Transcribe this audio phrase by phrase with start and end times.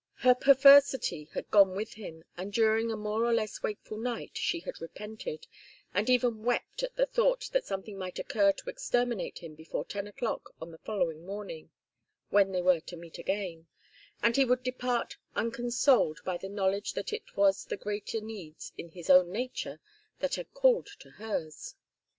[0.15, 4.61] Her perversity had gone with him, and during a more or less wakeful night she
[4.61, 5.45] had repented,
[5.93, 10.07] and even wept at the thought that something might occur to exterminate him before ten
[10.07, 11.69] o'clock on the following morning
[12.31, 13.67] when they were to meet again
[14.23, 18.89] and he would depart unconsoled by the knowledge that it was the greater needs in
[18.89, 19.79] his own nature
[20.17, 21.75] that had called to hers.